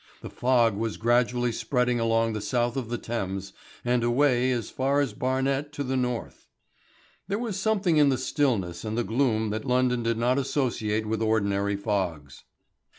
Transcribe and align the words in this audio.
The 0.23 0.31
fog 0.31 0.75
was 0.75 0.97
gradually 0.97 1.51
spreading 1.51 1.99
along 1.99 2.33
the 2.33 2.41
South 2.41 2.75
of 2.75 2.89
the 2.89 2.97
Thames, 2.97 3.53
and 3.85 4.03
away 4.03 4.49
as 4.51 4.71
far 4.71 4.99
as 4.99 5.13
Barnet 5.13 5.71
to 5.73 5.83
the 5.83 5.95
North. 5.95 6.47
There 7.27 7.37
was 7.37 7.55
something 7.59 7.97
in 7.97 8.09
the 8.09 8.17
stillness 8.17 8.83
and 8.83 8.97
the 8.97 9.03
gloom 9.03 9.51
that 9.51 9.63
London 9.63 10.01
did 10.01 10.17
not 10.17 10.39
associate 10.39 11.05
with 11.05 11.21
ordinary 11.21 11.75
fogs. 11.75 12.43